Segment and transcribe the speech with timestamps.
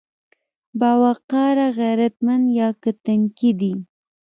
[0.79, 3.73] باوقاره، غيرتمن يا که تنکي دي؟